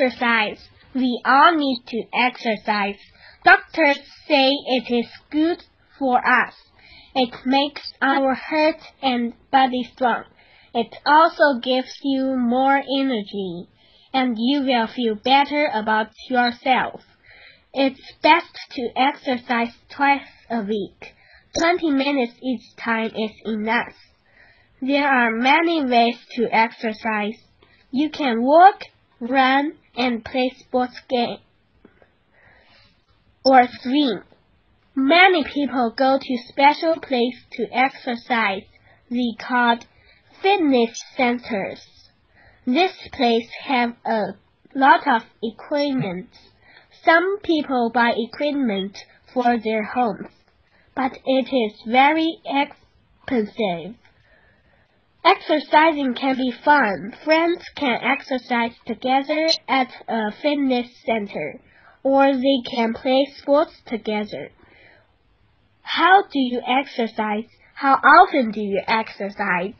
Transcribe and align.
Exercise. 0.00 0.68
We 0.94 1.20
all 1.24 1.56
need 1.56 1.82
to 1.88 2.04
exercise. 2.14 2.98
Doctors 3.44 3.98
say 4.28 4.50
it 4.66 4.90
is 4.90 5.10
good 5.30 5.64
for 5.98 6.18
us. 6.18 6.54
It 7.16 7.34
makes 7.44 7.92
our 8.00 8.34
heart 8.34 8.80
and 9.02 9.32
body 9.50 9.82
strong. 9.92 10.24
It 10.72 10.94
also 11.04 11.58
gives 11.60 11.98
you 12.04 12.36
more 12.36 12.80
energy, 13.00 13.66
and 14.14 14.36
you 14.38 14.62
will 14.62 14.86
feel 14.86 15.16
better 15.16 15.68
about 15.74 16.10
yourself. 16.30 17.02
It's 17.74 18.12
best 18.22 18.56
to 18.70 18.90
exercise 18.96 19.74
twice 19.90 20.30
a 20.48 20.62
week. 20.62 21.14
20 21.58 21.90
minutes 21.90 22.34
each 22.40 22.76
time 22.76 23.10
is 23.16 23.32
enough. 23.44 23.94
There 24.80 25.08
are 25.08 25.32
many 25.32 25.84
ways 25.84 26.18
to 26.36 26.46
exercise. 26.52 27.38
You 27.90 28.10
can 28.10 28.42
walk, 28.42 28.82
run, 29.20 29.74
and 29.96 30.24
play 30.24 30.52
sports 30.58 31.00
game 31.08 31.38
or 33.44 33.66
swim. 33.80 34.22
Many 34.94 35.44
people 35.44 35.90
go 35.96 36.18
to 36.20 36.38
special 36.48 36.96
places 37.00 37.42
to 37.52 37.66
exercise. 37.72 38.64
They 39.10 39.32
called 39.38 39.86
fitness 40.42 41.02
centers. 41.16 41.86
This 42.66 42.92
place 43.12 43.48
have 43.64 43.94
a 44.04 44.34
lot 44.74 45.06
of 45.06 45.22
equipment. 45.42 46.28
Some 47.04 47.38
people 47.40 47.90
buy 47.94 48.12
equipment 48.16 48.98
for 49.32 49.58
their 49.58 49.84
homes, 49.84 50.30
but 50.94 51.18
it 51.24 51.48
is 51.52 51.80
very 51.86 52.40
expensive. 52.44 53.94
Exercising 55.28 56.14
can 56.14 56.36
be 56.36 56.50
fun. 56.64 57.14
Friends 57.22 57.62
can 57.74 58.00
exercise 58.02 58.72
together 58.86 59.48
at 59.68 59.88
a 60.08 60.32
fitness 60.32 60.88
center, 61.04 61.60
or 62.02 62.32
they 62.32 62.62
can 62.64 62.94
play 62.94 63.26
sports 63.36 63.74
together. 63.84 64.48
How 65.82 66.22
do 66.22 66.38
you 66.38 66.62
exercise? 66.66 67.44
How 67.74 67.94
often 67.94 68.52
do 68.52 68.62
you 68.62 68.80
exercise? 68.86 69.74